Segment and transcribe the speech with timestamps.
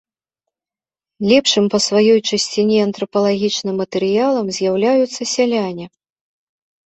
[1.31, 5.85] Лепшым па сваёй чысціні антрапалагічным матэрыялам з'яўляюцца сяляне.